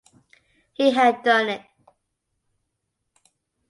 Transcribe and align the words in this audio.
He 0.73 0.89
had 0.93 1.21
done 1.21 1.47
it. 1.49 1.61